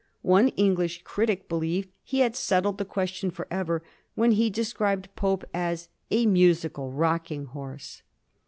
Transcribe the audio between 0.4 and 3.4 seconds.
English critic believed he had settled the question